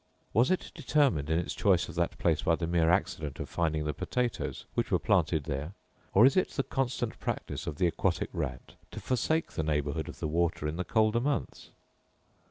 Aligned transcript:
Was 0.33 0.49
it 0.49 0.71
determined 0.73 1.29
in 1.29 1.37
its 1.37 1.53
choice 1.53 1.87
of 1.87 1.93
that 1.93 2.17
place 2.17 2.41
by 2.41 2.55
the 2.55 2.65
mere 2.65 2.89
accident 2.89 3.39
of 3.39 3.47
finding 3.47 3.83
the 3.85 3.93
potatoes 3.93 4.65
which 4.73 4.89
were 4.89 4.97
planted 4.97 5.43
there; 5.43 5.73
or 6.15 6.25
is 6.25 6.35
it 6.35 6.49
the 6.49 6.63
constant 6.63 7.19
practice 7.19 7.67
of 7.67 7.75
the 7.77 7.85
aquatic 7.85 8.31
rat 8.33 8.73
to 8.89 8.99
forsake 8.99 9.51
the 9.51 9.61
neighbourhood 9.61 10.09
of 10.09 10.19
the 10.19 10.27
water 10.27 10.67
in 10.67 10.77
the 10.77 10.83
colder 10.83 11.19
months? 11.19 11.69